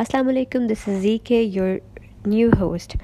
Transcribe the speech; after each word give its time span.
السلام 0.00 0.28
علیکم 0.28 0.66
this 0.66 0.86
is 0.88 0.94
Zeke 1.24 1.40
your 1.54 1.74
new 2.26 2.48
host 2.60 2.94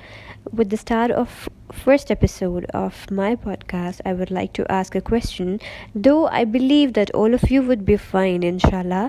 with 0.59 0.71
the 0.73 0.77
star 0.81 1.11
of 1.21 1.49
first 1.83 2.11
episode 2.11 2.65
of 2.75 3.01
my 3.17 3.35
cast 3.71 4.01
I 4.05 4.15
would 4.19 4.31
like 4.33 4.55
to 4.57 4.63
ask 4.75 4.95
a 4.97 5.01
question 5.11 5.57
though 6.05 6.15
I 6.31 6.45
believe 6.53 6.91
that 6.97 7.15
all 7.23 7.35
of 7.35 7.45
you 7.53 7.63
would 7.67 7.83
be 7.91 7.97
fine 8.11 8.43
ان 8.51 8.59
شاء 8.63 8.79
اللہ 8.79 9.07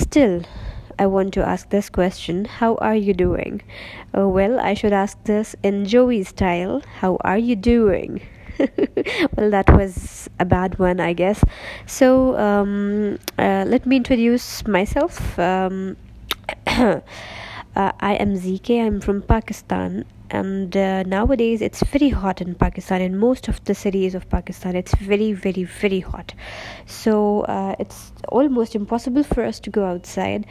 still 0.00 0.36
I 0.98 1.08
want 1.12 1.34
to 1.34 1.42
ask 1.46 1.70
this 1.72 1.90
question 1.98 2.42
how 2.60 2.74
are 2.88 2.94
you 2.96 3.14
doing 3.18 4.16
well 4.34 4.58
I 4.64 4.74
should 4.80 4.92
ask 5.02 5.26
this 5.28 5.54
in 5.62 5.82
Joey 5.96 6.18
style 6.20 6.70
how 7.02 7.16
are 7.32 7.38
you 7.38 7.56
doing 7.64 8.16
well 8.58 9.52
that 9.52 9.70
was 9.78 9.98
a 10.38 10.44
bad 10.56 10.80
one 10.80 11.00
I 11.10 11.18
guess 11.18 11.44
so 11.98 12.14
let 13.70 13.86
me 13.88 13.96
introduce 13.96 14.50
myself 14.92 15.22
Uh, 17.76 17.92
I 18.00 18.14
am 18.14 18.32
ZK. 18.32 18.86
I'm 18.86 19.02
from 19.02 19.20
Pakistan, 19.20 20.06
and 20.30 20.74
uh, 20.74 21.02
nowadays 21.02 21.60
it's 21.60 21.84
very 21.84 22.08
hot 22.08 22.40
in 22.40 22.54
Pakistan. 22.54 23.02
In 23.02 23.18
most 23.18 23.48
of 23.48 23.62
the 23.64 23.74
cities 23.74 24.14
of 24.14 24.30
Pakistan, 24.30 24.74
it's 24.74 24.94
very, 24.94 25.34
very, 25.34 25.64
very 25.64 26.00
hot. 26.00 26.34
So 26.86 27.42
uh, 27.42 27.74
it's 27.78 28.12
almost 28.28 28.74
impossible 28.74 29.24
for 29.24 29.44
us 29.44 29.60
to 29.60 29.68
go 29.68 29.84
outside 29.84 30.46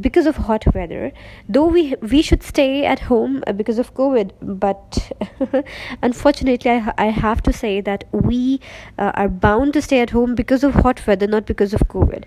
because 0.00 0.24
of 0.24 0.36
hot 0.36 0.72
weather. 0.72 1.10
Though 1.48 1.66
we 1.66 2.22
should 2.22 2.44
stay 2.44 2.84
at 2.84 3.00
home 3.10 3.42
because 3.56 3.80
of 3.80 3.92
COVID, 3.94 4.30
but 4.40 5.10
unfortunately, 6.00 6.84
I 6.96 7.06
have 7.06 7.42
to 7.42 7.52
say 7.52 7.80
that 7.80 8.04
we 8.12 8.60
are 8.98 9.28
bound 9.28 9.72
to 9.72 9.82
stay 9.82 9.98
at 9.98 10.10
home 10.10 10.36
because 10.36 10.62
of 10.62 10.74
hot 10.74 11.04
weather, 11.08 11.26
not 11.26 11.44
because 11.44 11.74
of 11.74 11.80
COVID. 11.88 12.22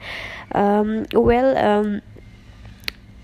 Um, 0.54 1.06
um, 1.32 2.00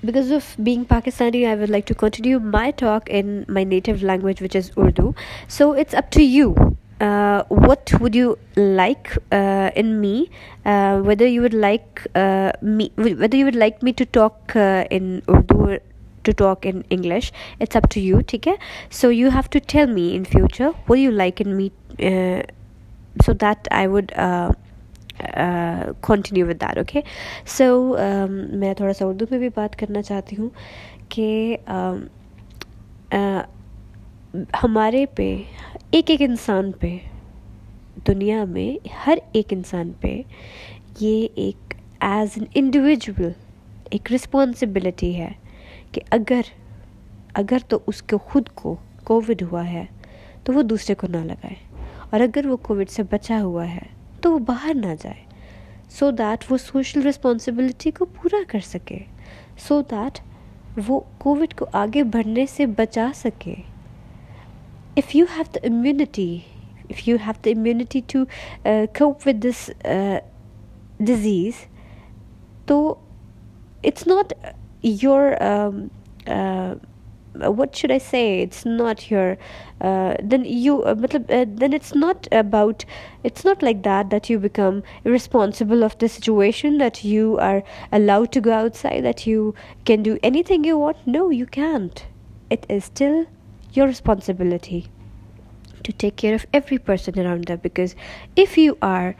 because 0.05 0.29
of 0.29 0.55
being 0.61 0.85
Pakistani, 0.85 1.47
I 1.47 1.55
would 1.55 1.69
like 1.69 1.87
to 1.87 1.95
continue 1.95 2.39
my 2.39 2.69
talk 2.69 3.09
in 3.09 3.45
my 3.47 3.63
native 3.63 4.03
language, 4.03 4.41
which 4.41 4.53
is 4.53 4.71
Urdu. 4.77 5.15
So 5.47 5.73
it's 5.73 5.95
up 5.95 6.11
to 6.11 6.23
you. 6.23 6.77
Uh, 7.01 7.43
what 7.49 7.91
would 7.99 8.13
you 8.13 8.37
like 8.55 9.17
uh, 9.31 9.71
in 9.75 9.95
uh, 9.95 9.99
me? 9.99 10.29
Whether 10.63 11.25
you 11.25 11.41
would 11.41 11.55
like 11.55 12.13
me 12.13 13.93
to 13.93 14.05
talk 14.05 14.55
in 14.55 15.23
Urdu 15.27 15.55
or 15.55 15.79
to 16.25 16.33
talk 16.33 16.65
in 16.65 16.83
English, 16.91 17.31
it's 17.59 17.75
up 17.75 17.89
to 17.89 17.99
you. 17.99 18.17
Okay? 18.17 18.57
So 18.91 19.09
you 19.09 19.31
have 19.31 19.49
to 19.49 19.59
tell 19.59 19.87
me 19.87 20.13
in 20.13 20.25
future 20.25 20.69
what 20.85 20.99
you 20.99 21.11
like 21.11 21.41
in 21.41 21.57
me, 21.57 21.71
so 23.19 23.33
that 23.33 23.67
I 23.71 23.87
would 23.87 24.11
continue 25.19 26.45
that 26.61 26.77
okay 26.77 27.01
so 27.57 27.67
میں 28.59 28.73
تھوڑا 28.77 28.93
سا 28.97 29.05
اردو 29.05 29.25
میں 29.31 29.39
بھی 29.39 29.49
بات 29.55 29.75
کرنا 29.79 30.01
چاہتی 30.01 30.35
ہوں 30.39 30.49
کہ 31.09 31.57
um, 31.75 31.97
uh, 33.17 33.43
ہمارے 34.63 35.05
پہ 35.15 35.27
ایک 35.97 36.09
ایک 36.11 36.21
انسان 36.21 36.71
پہ 36.79 36.97
دنیا 38.07 38.43
میں 38.53 38.69
ہر 39.05 39.17
ایک 39.33 39.53
انسان 39.53 39.91
پہ 40.01 40.21
یہ 40.99 41.27
ایک 41.45 41.73
ایز 42.07 42.37
این 42.37 42.45
انڈیویجول 42.63 43.29
ایک 43.91 44.11
رسپانسبلٹی 44.13 45.15
ہے 45.19 45.29
کہ 45.91 46.01
اگر 46.19 46.51
اگر 47.41 47.67
تو 47.69 47.79
اس 47.87 48.01
کے 48.11 48.17
خود 48.31 48.49
کو 48.61 48.75
کووڈ 49.03 49.41
ہوا 49.51 49.67
ہے 49.71 49.85
تو 50.43 50.53
وہ 50.53 50.61
دوسرے 50.63 50.95
کو 50.95 51.07
نہ 51.11 51.17
لگائے 51.31 51.55
اور 52.11 52.19
اگر 52.19 52.45
وہ 52.47 52.57
کووڈ 52.67 52.89
سے 52.89 53.03
بچا 53.11 53.41
ہوا 53.43 53.67
ہے 53.73 53.95
تو 54.21 54.31
وہ 54.33 54.39
باہر 54.45 54.73
نہ 54.75 54.93
جائے 55.01 55.21
سو 55.89 56.05
so 56.05 56.11
دیٹ 56.17 56.51
وہ 56.51 56.57
سوشل 56.65 57.05
رسپانسبلٹی 57.07 57.91
کو 57.97 58.05
پورا 58.19 58.41
کر 58.51 58.59
سکے 58.67 58.97
سو 59.67 59.75
so 59.79 59.81
دیٹ 59.91 60.19
وہ 60.87 60.99
کووڈ 61.17 61.53
کو 61.57 61.65
آگے 61.83 62.03
بڑھنے 62.13 62.45
سے 62.55 62.65
بچا 62.77 63.07
سکے 63.15 63.53
if 64.97 65.15
you 65.15 65.25
have 65.35 65.43
the 65.55 65.59
immunity 65.67 66.37
if 66.89 67.07
you 67.07 67.17
have 67.25 67.33
the 67.45 67.49
immunity 67.49 68.01
to 68.11 68.19
cope 68.99 69.27
with 69.27 69.43
this 69.43 69.69
disease 71.07 71.65
تو 72.67 72.77
it's 73.85 74.07
not 74.07 74.33
your 75.03 75.31
what 77.45 77.75
should 77.75 77.91
I 77.91 77.97
say? 77.97 78.41
It's 78.41 78.65
not 78.65 79.09
your 79.09 79.37
uh, 79.81 79.85
uh, 79.87 80.15
uh, 80.15 80.15
then 80.19 81.73
it's 81.73 81.93
not 81.93 82.27
about, 82.31 82.83
it's 83.23 83.45
not 83.45 83.61
like 83.61 83.83
that 83.83 84.29
you 84.29 84.39
become 84.39 84.83
irresponsible 85.05 85.83
of 85.83 85.97
the 85.99 86.09
situation, 86.09 86.79
that 86.79 87.03
you 87.03 87.37
are 87.37 87.63
allowed 87.91 88.31
to 88.33 88.41
go 88.41 88.53
outside, 88.53 89.03
that 89.03 89.27
you 89.27 89.53
can 89.85 90.01
do 90.01 90.17
anything 90.23 90.63
you 90.63 90.77
want. 90.77 90.97
No, 91.05 91.29
you 91.29 91.45
can't. 91.45 92.05
It 92.49 92.65
is 92.69 92.85
still 92.85 93.27
your 93.73 93.87
responsibility 93.87 94.87
to 95.83 95.93
take 95.93 96.15
care 96.15 96.33
of 96.33 96.45
every 96.53 96.79
person 96.79 97.19
around 97.19 97.45
them, 97.45 97.59
because 97.61 97.95
if 98.35 98.57
you 98.57 98.77
are 98.81 99.15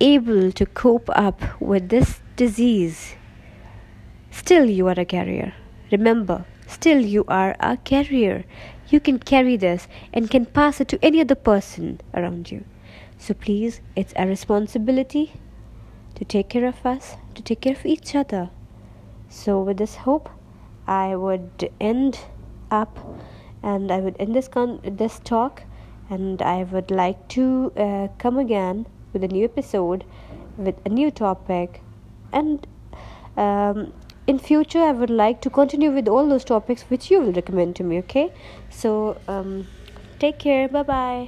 able 0.00 0.52
to 0.52 0.64
cope 0.64 1.10
up 1.10 1.60
with 1.60 1.90
this 1.90 2.20
disease, 2.36 3.14
still 4.30 4.64
you 4.64 4.88
are 4.88 4.98
a 4.98 5.04
carrier. 5.04 5.52
Remember, 5.90 6.46
Still, 6.80 7.00
you 7.00 7.24
are 7.26 7.56
a 7.58 7.76
carrier. 7.78 8.44
You 8.88 9.00
can 9.00 9.18
carry 9.18 9.56
this 9.56 9.88
and 10.14 10.30
can 10.30 10.46
pass 10.46 10.80
it 10.80 10.86
to 10.88 10.98
any 11.02 11.20
other 11.20 11.34
person 11.34 12.00
around 12.14 12.52
you. 12.52 12.64
So 13.18 13.34
please, 13.34 13.80
it's 13.96 14.12
our 14.12 14.28
responsibility 14.28 15.32
to 16.14 16.24
take 16.24 16.48
care 16.48 16.64
of 16.64 16.86
us, 16.86 17.16
to 17.34 17.42
take 17.42 17.62
care 17.62 17.72
of 17.72 17.84
each 17.84 18.14
other. 18.14 18.50
So 19.28 19.60
with 19.60 19.78
this 19.78 19.96
hope, 19.96 20.28
I 20.86 21.16
would 21.16 21.68
end 21.80 22.20
up 22.70 22.96
and 23.60 23.90
I 23.90 23.98
would 23.98 24.14
end 24.20 24.36
this 24.36 25.18
talk, 25.24 25.62
and 26.08 26.40
I 26.40 26.62
would 26.62 26.92
like 26.92 27.26
to 27.30 27.72
uh, 27.76 28.06
come 28.18 28.38
again 28.38 28.86
with 29.12 29.24
a 29.24 29.28
new 29.28 29.44
episode 29.44 30.04
with 30.56 30.76
a 30.86 30.88
new 30.88 31.10
topic, 31.10 31.82
and 32.32 32.64
um, 33.36 33.92
in 34.30 34.38
future 34.50 34.84
I 34.90 34.92
would 35.00 35.14
like 35.24 35.40
to 35.46 35.50
continue 35.58 35.90
with 35.98 36.08
all 36.14 36.28
those 36.34 36.46
topics 36.54 36.84
which 36.92 37.10
you 37.10 37.20
will 37.22 37.34
recommend 37.42 37.76
to 37.80 37.84
me. 37.88 37.98
Okay, 38.06 38.28
so 38.82 38.92
um, 39.26 39.66
take 40.24 40.38
care. 40.38 40.64
Bye 40.78 40.88
bye. 40.94 41.26